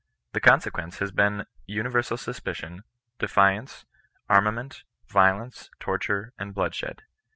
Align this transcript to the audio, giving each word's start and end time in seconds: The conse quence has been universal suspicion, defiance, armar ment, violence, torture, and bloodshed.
The 0.33 0.41
conse 0.41 0.71
quence 0.71 0.97
has 0.97 1.11
been 1.11 1.45
universal 1.67 2.17
suspicion, 2.17 2.83
defiance, 3.19 3.85
armar 4.27 4.51
ment, 4.51 4.83
violence, 5.07 5.69
torture, 5.79 6.33
and 6.39 6.55
bloodshed. 6.55 7.03